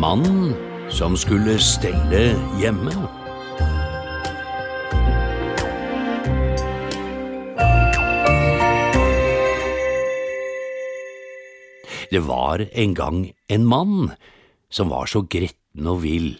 [0.00, 0.54] Mannen
[0.88, 2.92] som skulle stelle hjemme.
[12.08, 14.10] Det var en gang en mann
[14.72, 16.32] som var så gretten og vill,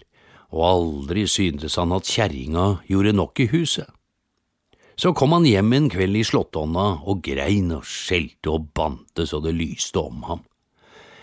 [0.56, 3.92] og aldri syntes han at kjerringa gjorde nok i huset.
[4.96, 9.44] Så kom han hjem en kveld i slåttonna og grein og skjelte og bante så
[9.44, 10.46] det lyste om ham.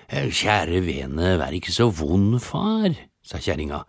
[0.07, 2.93] «Eh, Kjære vene, vær ikke så vond, far,
[3.27, 3.81] sa kjerringa.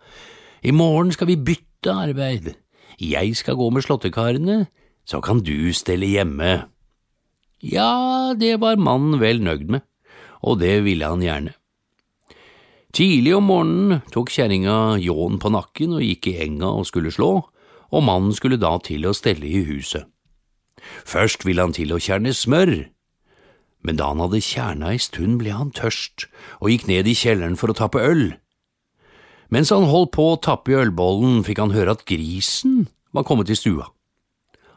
[0.67, 2.57] I morgen skal vi bytte arbeid.
[2.99, 4.65] Jeg skal gå med slåttekarene,
[5.07, 6.67] så kan du stelle hjemme.
[7.63, 9.87] Ja, det var mannen vel nøgd med,
[10.43, 11.55] og det ville han gjerne.
[12.91, 17.31] Tidlig om morgenen tok kjerringa ljåen på nakken og gikk i enga og skulle slå,
[17.95, 20.03] og mannen skulle da til å stelle i huset.
[21.07, 22.89] Først ville han til å kjerne smør,
[23.85, 26.27] men da han hadde kjerna ei stund ble han tørst
[26.59, 28.33] og gikk ned i kjelleren for å tappe øl.
[29.49, 32.85] Mens han holdt på å tappe i ølbollen, fikk han høre at grisen
[33.15, 33.87] var kommet i stua.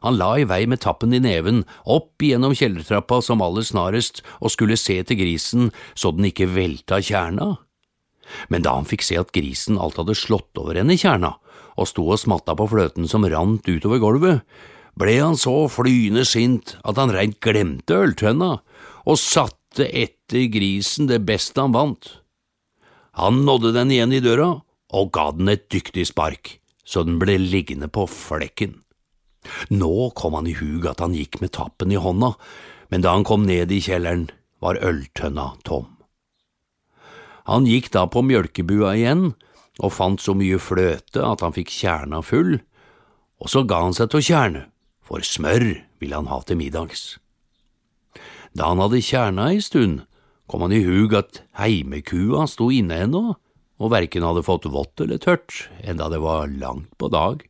[0.03, 4.51] Han la i vei med tappen i neven, opp igjennom kjellertrappa som aller snarest, og
[4.55, 7.53] skulle se til grisen så den ikke velta kjerna.
[8.51, 11.37] Men da han fikk se at grisen alt hadde slått over henne i kjerna,
[11.79, 14.43] og sto og smatta på fløten som rant utover gulvet,
[14.99, 18.53] ble han så flyende sint at han reint glemte øltønna
[19.09, 22.19] og satte etter grisen det beste han vant.
[23.17, 24.51] Han nådde den igjen i døra
[24.93, 28.79] og ga den et dyktig spark, så den ble liggende på flekken.
[29.73, 32.35] Nå kom han i hug at han gikk med tappen i hånda,
[32.93, 34.29] men da han kom ned i kjelleren,
[34.63, 35.89] var øltønna tom.
[37.51, 39.33] Han gikk da på mjølkebua igjen
[39.83, 42.61] og fant så mye fløte at han fikk kjerna full,
[43.43, 44.63] og så ga han seg til å kjerne,
[45.13, 45.67] for smør
[46.01, 47.19] ville han ha til middags.
[48.57, 50.07] Da han hadde kjerna ei stund,
[50.49, 53.23] kom han i hug at heimekua sto inne ennå,
[53.83, 57.45] og verken hadde fått vått eller tørt, enda det var langt på dag.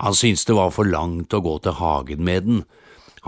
[0.00, 2.66] Han syntes det var for langt å gå til hagen med den,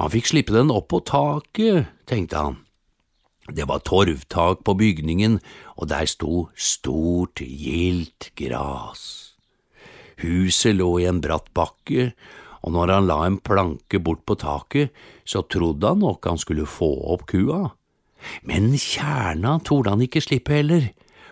[0.01, 2.61] han fikk slippe den opp på taket, tenkte han.
[3.51, 5.41] Det var torvtak på bygningen,
[5.77, 9.35] og der sto stort, gildt gras.
[10.23, 12.13] Huset lå i en bratt bakke,
[12.61, 14.91] og når han la en planke bort på taket,
[15.25, 17.71] så trodde han nok han skulle få opp kua.
[18.45, 20.91] Men kjerna torde han ikke slippe heller,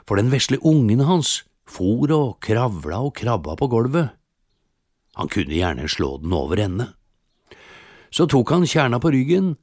[0.09, 4.15] for den vesle ungen hans for og kravla og krabba på gulvet.
[5.21, 6.93] Han kunne gjerne slå den over ende.
[8.09, 9.56] Så tok han kjerna på ryggen,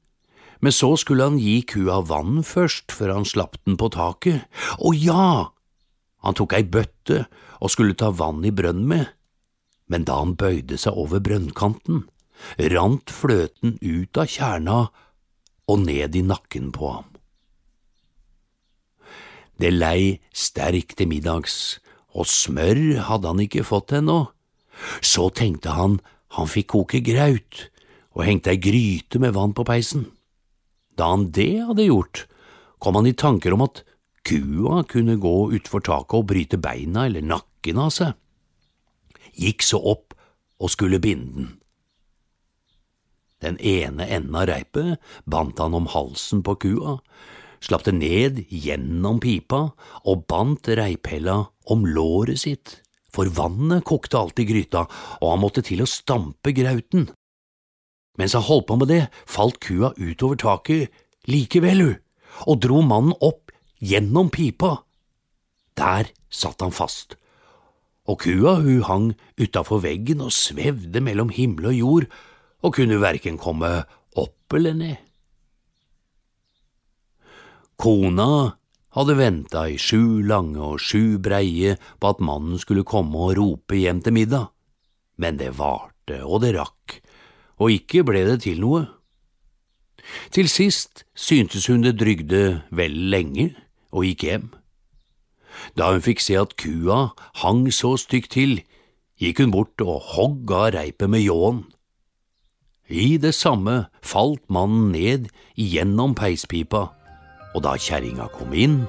[0.61, 4.45] men så skulle han gi kua vann først før han slapp den på taket.
[4.77, 5.51] Å ja!
[6.25, 7.25] Han tok ei bøtte
[7.61, 9.09] og skulle ta vann i brønnen med,
[9.91, 12.05] men da han bøyde seg over brønnkanten,
[12.73, 14.79] rant fløten ut av kjerna
[15.71, 17.09] og ned i nakken på ham.
[19.55, 21.79] Det lei sterkt til middags,
[22.15, 24.25] og smør hadde han ikke fått ennå.
[24.99, 26.01] Så tenkte han
[26.35, 27.69] han fikk koke graut,
[28.15, 30.09] og hengte ei gryte med vann på peisen.
[30.99, 32.25] Da han det hadde gjort,
[32.79, 33.83] kom han i tanker om at
[34.27, 38.13] kua kunne gå utfor taket og bryte beina eller nakken av seg.
[39.35, 40.15] Gikk så opp
[40.59, 41.53] og skulle binde den.
[43.43, 46.95] Den ene enden av reipet bandt han om halsen på kua,
[47.61, 49.67] slapp det ned gjennom pipa
[50.05, 51.41] og bandt reiphella
[51.71, 52.79] om låret sitt,
[53.11, 54.85] for vannet kokte alt i gryta,
[55.21, 57.09] og han måtte til å stampe grauten.
[58.19, 62.01] Mens han holdt på med det, falt kua utover taket likevel, hun,
[62.47, 63.53] og dro mannen opp
[63.83, 64.77] gjennom pipa.
[65.75, 67.15] Der satt han fast,
[68.05, 69.07] og kua hun hang
[69.41, 72.09] utafor veggen og svevde mellom himmel og jord
[72.65, 73.71] og kunne verken komme
[74.15, 74.97] opp eller ned.
[77.75, 78.55] Kona
[78.95, 83.75] hadde venta i sju lange og sju breie på at mannen skulle komme og rope
[83.75, 84.51] hjem til middag,
[85.19, 86.99] men det varte og det rakk,
[87.59, 88.85] og ikke ble det til noe.
[90.31, 93.51] Til sist syntes hun det drygde vel lenge,
[93.91, 94.47] og gikk hjem.
[95.77, 97.11] Da hun fikk se at kua
[97.41, 98.59] hang så stygt til,
[99.21, 101.63] gikk hun bort og hogg av reipet med ljåen.
[102.89, 106.89] I det samme falt mannen ned gjennom peispipa,
[107.55, 108.83] og da kjerringa kom inn,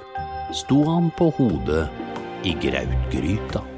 [0.53, 1.87] sto han på hodet
[2.45, 3.76] i grautgryta.